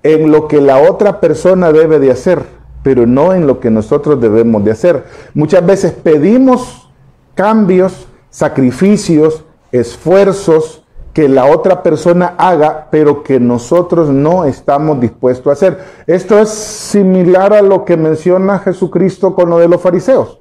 en 0.02 0.30
lo 0.30 0.48
que 0.48 0.60
la 0.60 0.78
otra 0.78 1.20
persona 1.20 1.72
debe 1.72 1.98
de 1.98 2.10
hacer, 2.10 2.42
pero 2.82 3.06
no 3.06 3.32
en 3.32 3.46
lo 3.46 3.60
que 3.60 3.70
nosotros 3.70 4.20
debemos 4.20 4.64
de 4.64 4.72
hacer. 4.72 5.04
Muchas 5.34 5.64
veces 5.64 5.92
pedimos 5.92 6.90
cambios, 7.34 8.06
sacrificios, 8.30 9.44
esfuerzos 9.72 10.82
que 11.12 11.28
la 11.30 11.46
otra 11.46 11.82
persona 11.82 12.34
haga, 12.36 12.88
pero 12.90 13.22
que 13.22 13.40
nosotros 13.40 14.10
no 14.10 14.44
estamos 14.44 15.00
dispuestos 15.00 15.46
a 15.46 15.52
hacer. 15.52 15.78
Esto 16.06 16.38
es 16.38 16.50
similar 16.50 17.54
a 17.54 17.62
lo 17.62 17.86
que 17.86 17.96
menciona 17.96 18.58
Jesucristo 18.58 19.34
con 19.34 19.48
lo 19.48 19.58
de 19.58 19.66
los 19.66 19.80
fariseos. 19.80 20.40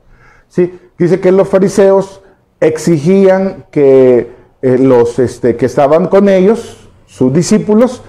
Dice 0.98 1.20
que 1.20 1.32
los 1.32 1.50
fariseos 1.50 2.22
exigían 2.60 3.66
que 3.72 4.32
eh, 4.62 4.78
los 4.78 5.20
este, 5.20 5.56
que 5.56 5.66
estaban 5.66 6.08
con 6.08 6.30
ellos, 6.30 6.90
sus 7.06 7.34
discípulos, 7.34 8.02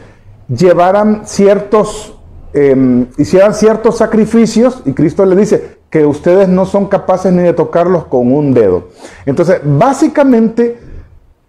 llevaran 0.49 1.27
ciertos, 1.27 2.15
em, 2.53 3.09
hicieran 3.19 3.55
ciertos 3.55 3.99
sacrificios, 3.99 4.83
y 4.85 4.93
Cristo 4.93 5.27
le 5.27 5.37
dice 5.37 5.79
que 5.91 6.07
ustedes 6.07 6.49
no 6.49 6.65
son 6.67 6.87
capaces 6.87 7.33
ni 7.33 7.43
de 7.43 7.53
tocarlos 7.53 8.07
con 8.07 8.33
un 8.33 8.55
dedo. 8.55 8.89
Entonces, 9.25 9.61
básicamente, 9.65 10.79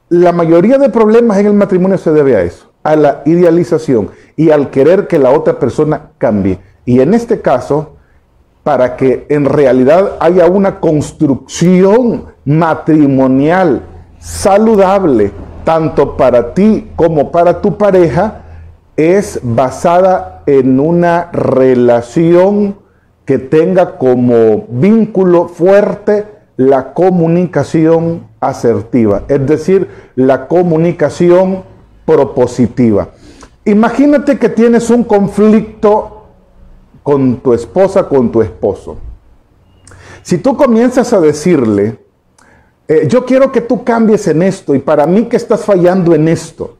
la 0.09 0.31
mayoría 0.31 0.77
de 0.77 0.89
problemas 0.89 1.37
en 1.37 1.47
el 1.47 1.53
matrimonio 1.53 1.97
se 1.97 2.11
debe 2.11 2.35
a 2.35 2.41
eso, 2.41 2.71
a 2.83 2.95
la 2.95 3.21
idealización 3.25 4.09
y 4.35 4.51
al 4.51 4.69
querer 4.69 5.07
que 5.07 5.19
la 5.19 5.31
otra 5.31 5.59
persona 5.59 6.11
cambie. 6.17 6.59
Y 6.85 7.01
en 7.01 7.13
este 7.13 7.41
caso, 7.41 7.96
para 8.67 8.97
que 8.97 9.25
en 9.29 9.45
realidad 9.45 10.17
haya 10.19 10.45
una 10.47 10.81
construcción 10.81 12.25
matrimonial 12.43 13.81
saludable, 14.19 15.31
tanto 15.63 16.17
para 16.17 16.53
ti 16.53 16.91
como 16.97 17.31
para 17.31 17.61
tu 17.61 17.77
pareja, 17.77 18.41
es 18.97 19.39
basada 19.41 20.43
en 20.47 20.81
una 20.81 21.31
relación 21.31 22.75
que 23.23 23.37
tenga 23.37 23.97
como 23.97 24.65
vínculo 24.67 25.47
fuerte 25.47 26.25
la 26.57 26.93
comunicación 26.93 28.27
asertiva, 28.41 29.21
es 29.29 29.47
decir, 29.47 29.87
la 30.17 30.45
comunicación 30.49 31.63
propositiva. 32.05 33.11
Imagínate 33.63 34.37
que 34.37 34.49
tienes 34.49 34.89
un 34.89 35.05
conflicto 35.05 36.16
con 37.07 37.37
tu 37.37 37.53
esposa, 37.53 38.09
con 38.09 38.29
tu 38.29 38.41
esposo. 38.41 38.97
Si 40.23 40.39
tú 40.39 40.57
comienzas 40.57 41.13
a 41.13 41.21
decirle, 41.21 41.99
eh, 42.85 43.07
yo 43.07 43.23
quiero 43.23 43.49
que 43.49 43.61
tú 43.61 43.85
cambies 43.85 44.27
en 44.27 44.41
esto 44.41 44.75
y 44.75 44.79
para 44.79 45.07
mí 45.07 45.23
que 45.23 45.37
estás 45.37 45.63
fallando 45.63 46.13
en 46.13 46.27
esto, 46.27 46.75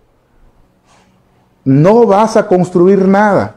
no 1.64 2.06
vas 2.06 2.36
a 2.36 2.46
construir 2.46 3.08
nada. 3.08 3.56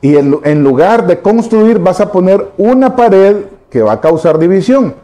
Y 0.00 0.16
en, 0.16 0.38
en 0.44 0.62
lugar 0.62 1.08
de 1.08 1.20
construir 1.20 1.80
vas 1.80 2.00
a 2.00 2.12
poner 2.12 2.52
una 2.56 2.94
pared 2.94 3.38
que 3.68 3.82
va 3.82 3.94
a 3.94 4.00
causar 4.00 4.38
división. 4.38 4.94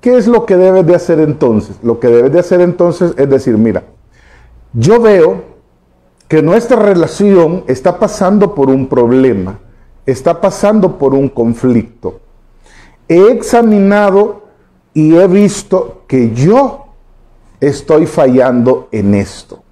¿Qué 0.00 0.18
es 0.18 0.28
lo 0.28 0.46
que 0.46 0.56
debes 0.56 0.86
de 0.86 0.94
hacer 0.94 1.18
entonces? 1.18 1.78
Lo 1.82 1.98
que 1.98 2.06
debes 2.06 2.30
de 2.30 2.38
hacer 2.38 2.60
entonces 2.60 3.12
es 3.16 3.28
decir, 3.28 3.58
mira, 3.58 3.82
yo 4.72 5.00
veo 5.00 5.42
que 6.28 6.42
nuestra 6.42 6.76
relación 6.76 7.64
está 7.66 7.98
pasando 7.98 8.54
por 8.54 8.70
un 8.70 8.88
problema 8.88 9.58
está 10.06 10.40
pasando 10.40 10.98
por 10.98 11.14
un 11.14 11.28
conflicto. 11.28 12.20
He 13.08 13.30
examinado 13.30 14.44
y 14.94 15.16
he 15.16 15.26
visto 15.26 16.02
que 16.06 16.32
yo 16.32 16.86
estoy 17.60 18.06
fallando 18.06 18.88
en 18.92 19.14
esto. 19.14 19.62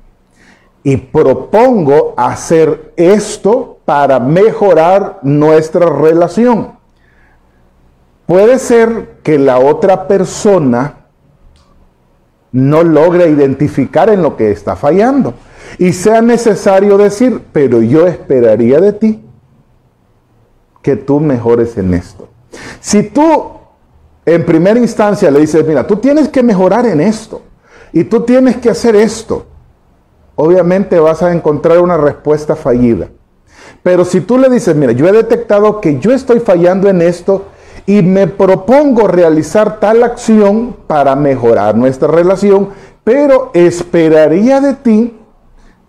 y 0.85 0.97
propongo 0.97 2.15
hacer 2.17 2.95
esto 2.97 3.79
para 3.85 4.21
mejorar 4.21 5.19
nuestra 5.23 5.87
relación. 5.87 6.79
Puede 8.27 8.59
ser 8.59 9.19
que 9.23 9.39
la 9.39 9.59
otra 9.59 10.09
persona 10.09 10.95
no 12.53 12.83
logre 12.83 13.29
identificar 13.29 14.09
en 14.09 14.23
lo 14.23 14.37
que 14.37 14.51
está 14.51 14.77
fallando 14.77 15.35
y 15.79 15.93
sea 15.93 16.23
necesario 16.23 16.97
decir, 16.97 17.43
pero 17.53 17.83
yo 17.83 18.07
esperaría 18.07 18.81
de 18.81 18.93
ti 18.95 19.28
que 20.89 20.97
tú 20.97 21.21
mejores 21.21 21.77
en 21.77 21.93
esto. 21.93 22.29
Si 22.81 23.03
tú 23.03 23.51
en 24.25 24.47
primera 24.47 24.81
instancia 24.81 25.31
le 25.31 25.41
dices, 25.41 25.67
mira, 25.67 25.87
tú 25.87 25.97
tienes 25.97 26.31
que 26.31 26.43
mejorar 26.43 26.87
en 26.87 27.03
esto 27.03 27.43
y 27.93 28.05
tú 28.05 28.23
tienes 28.23 28.57
que 28.57 28.71
hacer 28.71 28.97
esto, 28.97 29.45
obviamente 30.35 30.99
vas 30.99 31.23
a 31.23 31.31
encontrar 31.31 31.81
una 31.81 31.99
respuesta 31.99 32.57
fallida. 32.57 33.11
Pero 33.83 34.07
si 34.07 34.23
tú 34.23 34.39
le 34.39 34.49
dices, 34.49 34.75
mira, 34.75 34.93
yo 34.93 35.07
he 35.07 35.13
detectado 35.13 35.83
que 35.83 35.99
yo 35.99 36.11
estoy 36.11 36.41
fallando 36.41 36.89
en 36.89 37.03
esto 37.03 37.45
y 37.85 38.01
me 38.01 38.27
propongo 38.27 39.09
realizar 39.09 39.81
tal 39.81 40.03
acción 40.03 40.75
para 40.87 41.15
mejorar 41.17 41.77
nuestra 41.77 42.09
relación, 42.09 42.71
pero 43.05 43.51
esperaría 43.53 44.63
de 44.63 44.73
ti 44.73 45.19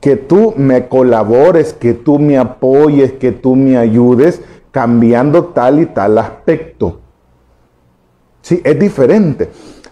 que 0.01 0.17
tú 0.17 0.53
me 0.57 0.87
colabores, 0.89 1.73
que 1.73 1.93
tú 1.93 2.19
me 2.19 2.37
apoyes, 2.37 3.13
que 3.13 3.31
tú 3.31 3.55
me 3.55 3.77
ayudes 3.77 4.41
cambiando 4.71 5.45
tal 5.45 5.79
y 5.79 5.85
tal 5.87 6.17
aspecto. 6.17 6.99
Sí, 8.41 8.61
es 8.63 8.79
diferente. 8.79 9.49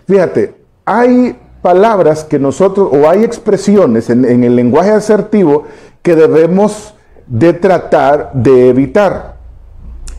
Fíjate, 0.07 0.55
hay 0.85 1.37
palabras 1.61 2.23
que 2.23 2.39
nosotros, 2.39 2.89
o 2.91 3.09
hay 3.09 3.23
expresiones 3.23 4.09
en, 4.09 4.25
el 4.25 4.55
lenguaje 4.55 4.91
asertivo 4.91 5.65
que 6.01 6.15
debemos 6.15 6.93
de 7.25 7.53
tratar 7.53 8.31
de 8.33 8.69
evitar. 8.69 9.35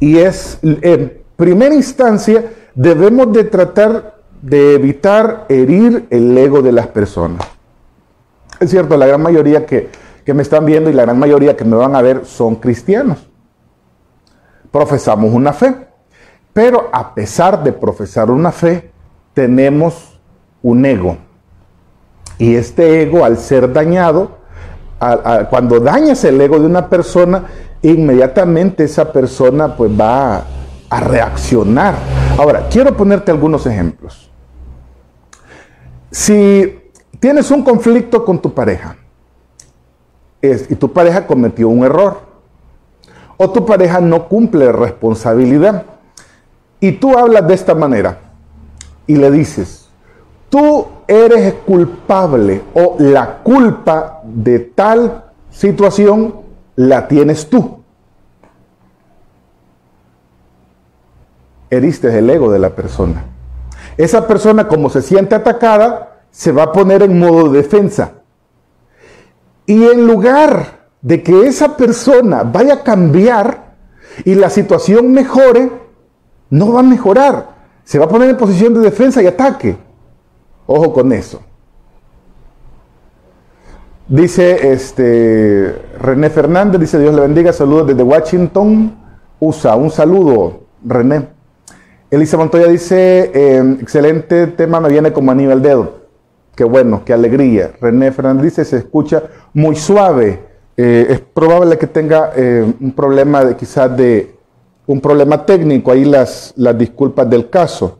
Y 0.01 0.19
es, 0.19 0.59
en 0.63 1.23
primera 1.37 1.75
instancia, 1.75 2.45
debemos 2.75 3.33
de 3.33 3.45
tratar 3.45 4.19
de 4.43 4.75
evitar 4.75 5.47
herir 5.49 6.07
el 6.11 6.37
ego 6.37 6.63
de 6.63 6.73
las 6.73 6.87
personas. 6.89 7.47
Es 8.61 8.71
cierto, 8.71 8.97
la 8.97 9.07
gran 9.07 9.23
mayoría 9.23 9.65
que, 9.65 9.89
que 10.25 10.35
me 10.35 10.43
están 10.43 10.67
viendo 10.67 10.91
y 10.91 10.93
la 10.93 11.05
gran 11.05 11.19
mayoría 11.19 11.57
que 11.57 11.65
me 11.65 11.77
van 11.77 11.97
a 11.97 12.03
ver 12.03 12.27
son 12.27 12.57
cristianos. 12.57 13.28
Profesamos 14.71 15.33
una 15.33 15.53
fe. 15.53 15.75
Pero 16.53 16.89
a 16.93 17.15
pesar 17.15 17.63
de 17.63 17.73
profesar 17.73 18.31
una 18.31 18.51
fe, 18.51 18.91
tenemos 19.35 20.19
un 20.63 20.85
ego. 20.85 21.17
Y 22.39 22.57
este 22.57 23.03
ego, 23.03 23.25
al 23.25 23.37
ser 23.39 23.73
dañado, 23.73 24.39
cuando 25.51 25.79
dañas 25.79 26.25
el 26.25 26.41
ego 26.41 26.59
de 26.59 26.67
una 26.67 26.89
persona, 26.89 27.45
inmediatamente 27.83 28.85
esa 28.85 29.13
persona 29.13 29.77
pues 29.77 29.91
va 29.91 30.45
a, 30.91 31.01
reaccionar. 31.01 31.95
Ahora, 32.39 32.69
quiero 32.69 32.97
ponerte 32.97 33.31
algunos 33.31 33.67
ejemplos. 33.67 34.31
Si 36.11 36.91
tienes 37.21 37.51
un 37.51 37.63
conflicto 37.63 38.25
con 38.25 38.41
tu 38.41 38.55
pareja 38.55 38.97
y 40.41 40.75
tu 40.77 40.93
pareja 40.93 41.27
cometió 41.27 41.69
un 41.69 41.85
error, 41.85 42.28
o 43.39 43.51
tu 43.51 43.65
pareja 43.65 44.01
no 44.01 44.29
cumple 44.29 44.71
responsabilidad, 44.73 45.85
y 46.81 46.93
tú 46.93 47.17
hablas 47.17 47.47
de 47.49 47.55
esta 47.55 47.75
manera 47.75 48.19
y 49.07 49.17
le 49.17 49.31
dices, 49.31 49.89
tú 50.51 50.87
eres 51.07 51.55
culpable 51.67 52.63
o 52.75 52.97
la 52.99 53.39
culpa 53.39 54.21
de 54.25 54.59
tal 54.59 55.25
situación 55.51 56.35
la 56.77 57.09
tienes 57.09 57.49
tú. 57.49 57.79
Heriste 61.71 62.17
el 62.17 62.31
ego 62.31 62.51
de 62.51 62.59
la 62.59 62.71
persona. 62.71 63.25
Esa 63.97 64.27
persona 64.27 64.69
como 64.69 64.89
se 64.91 65.03
siente 65.03 65.35
atacada, 65.35 66.21
se 66.31 66.53
va 66.53 66.65
a 66.65 66.73
poner 66.73 67.03
en 67.03 67.19
modo 67.19 67.49
de 67.49 67.59
defensa. 67.63 68.13
Y 69.67 69.85
en 69.85 70.07
lugar 70.07 70.78
de 71.01 71.23
que 71.23 71.47
esa 71.47 71.77
persona 71.77 72.43
vaya 72.43 72.75
a 72.75 72.83
cambiar 72.83 73.75
y 74.25 74.35
la 74.35 74.51
situación 74.51 75.13
mejore, 75.13 75.71
no 76.51 76.73
va 76.73 76.81
a 76.81 76.83
mejorar. 76.83 77.57
Se 77.85 77.99
va 77.99 78.07
a 78.07 78.09
poner 78.09 78.31
en 78.31 78.37
posición 78.37 78.75
de 78.75 78.81
defensa 78.81 79.23
y 79.23 79.27
ataque. 79.27 79.77
Ojo 80.67 80.93
con 80.93 81.13
eso. 81.13 81.41
Dice 84.09 84.73
este 84.73 85.83
René 86.01 86.31
Fernández, 86.31 86.81
dice 86.81 86.99
Dios 86.99 87.15
le 87.15 87.21
bendiga, 87.21 87.53
saludos 87.53 87.89
desde 87.89 88.03
Washington, 88.03 88.97
USA. 89.39 89.77
Un 89.77 89.91
saludo, 89.91 90.61
René. 90.85 91.29
Elisa 92.11 92.39
Montoya 92.39 92.69
dice, 92.69 93.31
em, 93.35 93.79
excelente 93.81 94.47
tema, 94.47 94.81
me 94.81 94.89
viene 94.89 95.13
como 95.13 95.31
a 95.31 95.35
nivel 95.35 95.61
dedo. 95.61 96.07
Qué 96.55 96.65
bueno, 96.65 97.03
qué 97.05 97.13
alegría. 97.13 97.73
René 97.81 98.11
Fernández 98.11 98.45
dice, 98.45 98.65
se 98.65 98.79
escucha 98.79 99.25
muy 99.53 99.77
suave. 99.77 100.48
Eh, 100.81 101.09
es 101.11 101.19
probable 101.19 101.77
que 101.77 101.89
tenga 101.89 102.31
eh, 102.37 102.65
un 102.81 102.93
problema 102.93 103.45
de 103.45 103.57
quizás 103.57 103.97
de 103.97 104.37
un 104.87 105.01
problema 105.01 105.45
técnico, 105.45 105.91
ahí 105.91 106.05
las, 106.05 106.55
las 106.55 106.79
disculpas 106.79 107.29
del 107.29 107.51
caso. 107.51 107.99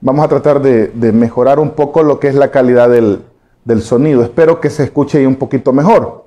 Vamos 0.00 0.24
a 0.24 0.28
tratar 0.28 0.62
de, 0.62 1.12
mejorar 1.12 1.58
un 1.58 1.70
poco 1.70 2.04
lo 2.04 2.20
que 2.20 2.28
es 2.28 2.36
la 2.36 2.52
calidad 2.52 2.88
del, 2.88 3.24
sonido. 3.82 4.22
Espero 4.22 4.60
que 4.60 4.70
se 4.70 4.84
escuche 4.84 5.18
ahí 5.18 5.26
un 5.26 5.34
poquito 5.34 5.72
mejor. 5.72 6.24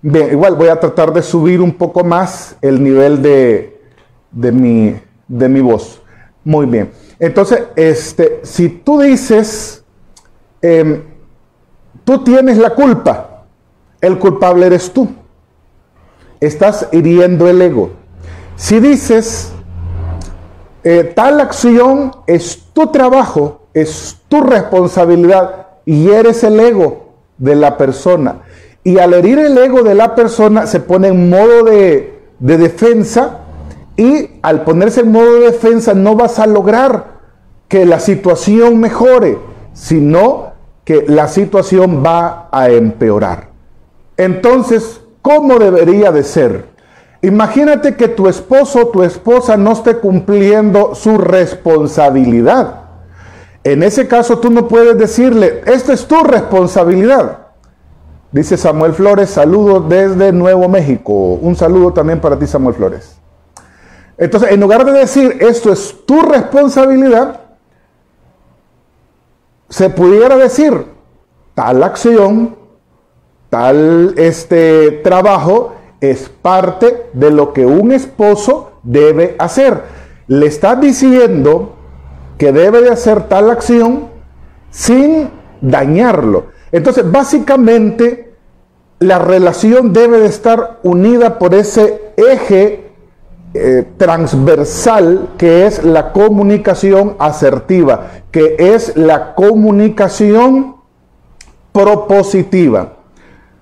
Bien, 0.00 0.28
igual 0.30 0.54
voy 0.54 0.68
a 0.68 0.78
tratar 0.78 1.12
de 1.12 1.20
subir 1.20 1.60
un 1.60 1.72
poco 1.72 2.04
más 2.04 2.56
el 2.62 2.80
nivel 2.82 3.20
de, 3.20 3.80
mi, 4.52 4.94
de 5.26 5.48
mi 5.48 5.60
voz. 5.60 6.00
Muy 6.44 6.66
bien. 6.66 6.92
Entonces, 7.18 7.64
este, 7.74 8.38
si 8.44 8.68
tú 8.68 9.00
dices, 9.00 9.84
em, 10.62 11.02
tú 12.04 12.22
tienes 12.22 12.56
la 12.56 12.70
culpa, 12.70 13.29
el 14.00 14.18
culpable 14.18 14.66
eres 14.66 14.92
tú 14.92 15.08
estás 16.40 16.88
hiriendo 16.92 17.48
el 17.48 17.62
ego. 17.62 17.90
Si 18.56 18.80
dices, 18.80 19.52
eh, 20.82 21.12
tal 21.14 21.40
acción 21.40 22.12
es 22.26 22.64
tu 22.72 22.88
trabajo, 22.88 23.68
es 23.74 24.18
tu 24.28 24.40
responsabilidad 24.40 25.66
y 25.84 26.10
eres 26.10 26.42
el 26.44 26.58
ego 26.58 27.10
de 27.38 27.54
la 27.54 27.76
persona. 27.76 28.42
Y 28.82 28.98
al 28.98 29.12
herir 29.12 29.38
el 29.38 29.56
ego 29.58 29.82
de 29.82 29.94
la 29.94 30.14
persona 30.14 30.66
se 30.66 30.80
pone 30.80 31.08
en 31.08 31.28
modo 31.28 31.64
de, 31.64 32.18
de 32.38 32.56
defensa 32.56 33.40
y 33.96 34.30
al 34.42 34.64
ponerse 34.64 35.00
en 35.00 35.12
modo 35.12 35.34
de 35.34 35.50
defensa 35.50 35.92
no 35.92 36.16
vas 36.16 36.38
a 36.38 36.46
lograr 36.46 37.20
que 37.68 37.84
la 37.84 38.00
situación 38.00 38.80
mejore, 38.80 39.38
sino 39.74 40.52
que 40.84 41.04
la 41.06 41.28
situación 41.28 42.02
va 42.04 42.48
a 42.50 42.70
empeorar. 42.70 43.49
Entonces, 44.20 45.00
¿Cómo 45.22 45.58
debería 45.58 46.12
de 46.12 46.22
ser? 46.22 46.70
Imagínate 47.22 47.96
que 47.96 48.08
tu 48.08 48.28
esposo 48.28 48.80
o 48.80 48.88
tu 48.88 49.02
esposa 49.02 49.56
no 49.56 49.72
esté 49.72 49.98
cumpliendo 49.98 50.94
su 50.94 51.18
responsabilidad. 51.18 52.76
En 53.62 53.82
ese 53.82 54.08
caso 54.08 54.38
tú 54.38 54.50
no 54.50 54.66
puedes 54.66 54.96
decirle, 54.96 55.62
esta 55.66 55.92
es 55.92 56.06
tu 56.06 56.22
responsabilidad. 56.24 57.38
Dice 58.32 58.56
Samuel 58.56 58.94
Flores, 58.94 59.28
saludos 59.28 59.86
desde 59.88 60.32
Nuevo 60.32 60.68
México. 60.68 61.12
Un 61.12 61.56
saludo 61.56 61.92
también 61.92 62.20
para 62.20 62.38
ti, 62.38 62.46
Samuel 62.46 62.76
Flores. 62.76 63.16
Entonces, 64.16 64.52
en 64.52 64.60
lugar 64.60 64.84
de 64.86 64.92
decir, 64.92 65.36
esto 65.40 65.72
es 65.72 65.96
tu 66.06 66.22
responsabilidad, 66.22 67.40
se 69.68 69.90
pudiera 69.90 70.36
decir, 70.36 70.86
tal 71.54 71.82
acción 71.82 72.59
Tal 73.50 74.14
este 74.16 74.92
trabajo 75.02 75.74
es 76.00 76.28
parte 76.28 77.08
de 77.12 77.30
lo 77.30 77.52
que 77.52 77.66
un 77.66 77.92
esposo 77.92 78.72
debe 78.84 79.34
hacer. 79.38 79.82
Le 80.28 80.46
está 80.46 80.76
diciendo 80.76 81.74
que 82.38 82.52
debe 82.52 82.80
de 82.80 82.90
hacer 82.90 83.24
tal 83.24 83.50
acción 83.50 84.08
sin 84.70 85.30
dañarlo. 85.60 86.46
Entonces, 86.72 87.10
básicamente, 87.10 88.34
la 89.00 89.18
relación 89.18 89.92
debe 89.92 90.20
de 90.20 90.26
estar 90.26 90.78
unida 90.84 91.38
por 91.38 91.54
ese 91.54 92.12
eje 92.16 92.90
eh, 93.52 93.84
transversal 93.96 95.30
que 95.36 95.66
es 95.66 95.82
la 95.82 96.12
comunicación 96.12 97.16
asertiva, 97.18 98.10
que 98.30 98.54
es 98.58 98.96
la 98.96 99.34
comunicación 99.34 100.76
propositiva. 101.72 102.99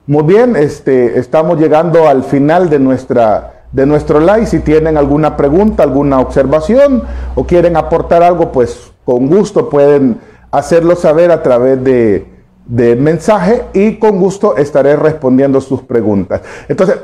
Muy 0.08 0.22
bien, 0.22 0.56
este, 0.56 1.18
estamos 1.18 1.60
llegando 1.60 2.08
al 2.08 2.24
final 2.24 2.70
de, 2.70 2.78
nuestra, 2.78 3.64
de 3.72 3.84
nuestro 3.84 4.20
live. 4.20 4.46
Si 4.46 4.60
tienen 4.60 4.96
alguna 4.96 5.36
pregunta, 5.36 5.82
alguna 5.82 6.18
observación 6.18 7.02
o 7.34 7.44
quieren 7.44 7.76
aportar 7.76 8.22
algo, 8.22 8.50
pues 8.50 8.90
con 9.04 9.26
gusto 9.26 9.68
pueden 9.68 10.18
hacerlo 10.50 10.96
saber 10.96 11.30
a 11.30 11.42
través 11.42 11.84
de, 11.84 12.26
del 12.64 13.02
mensaje 13.02 13.66
y 13.74 13.98
con 13.98 14.18
gusto 14.18 14.56
estaré 14.56 14.96
respondiendo 14.96 15.60
sus 15.60 15.82
preguntas. 15.82 16.40
Entonces, 16.70 16.96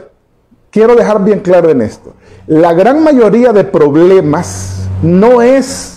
quiero 0.71 0.97
dejar 0.97 1.23
bien 1.23 1.40
claro 1.40 1.69
en 1.69 1.83
esto. 1.83 2.14
La 2.47 2.73
gran 2.73 3.05
mayoría 3.05 3.53
de 3.53 3.64
problemas 3.64 4.88
no 5.03 5.43
es 5.43 5.93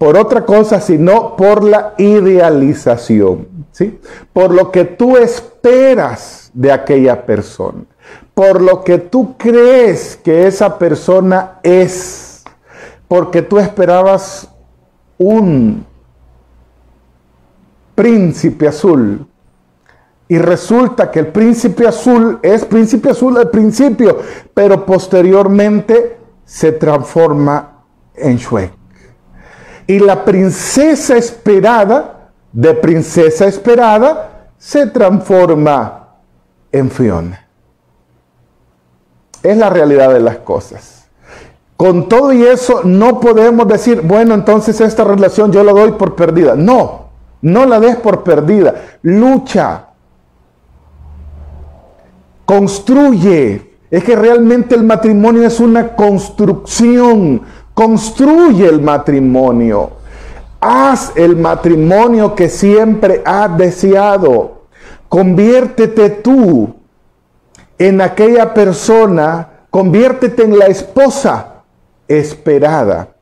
por 0.00 0.16
otra 0.16 0.46
cosa, 0.46 0.80
sino 0.80 1.36
por 1.36 1.62
la 1.62 1.92
idealización, 1.98 3.66
¿sí? 3.70 4.00
Por 4.32 4.50
lo 4.54 4.70
que 4.70 4.86
tú 4.86 5.18
esperas 5.18 6.50
de 6.54 6.72
aquella 6.72 7.26
persona, 7.26 7.84
por 8.32 8.62
lo 8.62 8.82
que 8.82 8.96
tú 8.96 9.36
crees 9.36 10.16
que 10.16 10.46
esa 10.46 10.78
persona 10.78 11.58
es, 11.62 12.44
porque 13.08 13.42
tú 13.42 13.58
esperabas 13.58 14.48
un 15.18 15.84
príncipe 17.94 18.68
azul. 18.68 19.26
Y 20.28 20.38
resulta 20.38 21.10
que 21.10 21.18
el 21.18 21.26
príncipe 21.26 21.86
azul 21.86 22.38
es 22.40 22.64
príncipe 22.64 23.10
azul 23.10 23.36
al 23.36 23.50
principio, 23.50 24.18
pero 24.54 24.86
posteriormente 24.86 26.16
se 26.46 26.72
transforma 26.72 27.84
en 28.14 28.38
Shrek. 28.38 28.79
Y 29.90 29.98
la 29.98 30.24
princesa 30.24 31.16
esperada, 31.16 32.30
de 32.52 32.74
princesa 32.74 33.46
esperada, 33.46 34.52
se 34.56 34.86
transforma 34.86 36.10
en 36.70 36.88
Fiona. 36.88 37.44
Es 39.42 39.56
la 39.56 39.68
realidad 39.68 40.12
de 40.12 40.20
las 40.20 40.36
cosas. 40.36 41.08
Con 41.76 42.08
todo 42.08 42.32
y 42.32 42.44
eso 42.44 42.82
no 42.84 43.18
podemos 43.18 43.66
decir, 43.66 44.02
bueno, 44.02 44.34
entonces 44.34 44.80
esta 44.80 45.02
relación 45.02 45.50
yo 45.50 45.64
la 45.64 45.72
doy 45.72 45.90
por 45.90 46.14
perdida. 46.14 46.54
No, 46.54 47.06
no 47.42 47.66
la 47.66 47.80
des 47.80 47.96
por 47.96 48.22
perdida. 48.22 49.00
Lucha. 49.02 49.86
Construye. 52.44 53.76
Es 53.90 54.04
que 54.04 54.14
realmente 54.14 54.76
el 54.76 54.84
matrimonio 54.84 55.44
es 55.44 55.58
una 55.58 55.96
construcción. 55.96 57.42
Construye 57.80 58.68
el 58.68 58.82
matrimonio. 58.82 59.92
Haz 60.60 61.12
el 61.16 61.34
matrimonio 61.34 62.34
que 62.34 62.50
siempre 62.50 63.22
has 63.24 63.56
deseado. 63.56 64.64
Conviértete 65.08 66.10
tú 66.10 66.74
en 67.78 68.02
aquella 68.02 68.52
persona. 68.52 69.48
Conviértete 69.70 70.42
en 70.42 70.58
la 70.58 70.66
esposa 70.66 71.62
esperada. 72.06 73.14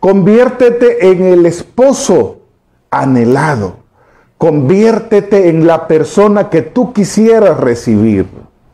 Conviértete 0.00 1.10
en 1.10 1.22
el 1.24 1.46
esposo 1.46 2.40
anhelado. 2.90 3.76
Conviértete 4.36 5.48
en 5.48 5.66
la 5.66 5.88
persona 5.88 6.50
que 6.50 6.60
tú 6.60 6.92
quisieras 6.92 7.58
recibir. 7.58 8.26